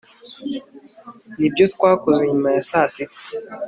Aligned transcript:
nibyo 1.39 1.63
twakoze 1.73 2.21
nyuma 2.29 2.49
ya 2.55 2.63
sasita 2.69 3.15